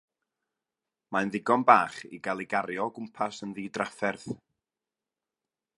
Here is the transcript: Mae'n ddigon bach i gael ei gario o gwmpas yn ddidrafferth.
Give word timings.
Mae'n 1.15 1.33
ddigon 1.33 1.65
bach 1.67 1.99
i 2.17 2.21
gael 2.27 2.41
ei 2.45 2.49
gario 2.55 2.83
o 2.89 2.95
gwmpas 2.95 3.41
yn 3.49 3.53
ddidrafferth. 3.59 4.29